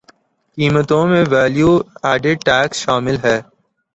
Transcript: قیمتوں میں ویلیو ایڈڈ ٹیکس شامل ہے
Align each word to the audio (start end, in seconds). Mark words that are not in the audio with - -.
قیمتوں 0.57 1.03
میں 1.09 1.23
ویلیو 1.31 1.71
ایڈڈ 2.03 2.37
ٹیکس 2.45 2.77
شامل 2.83 3.15
ہے 3.23 3.37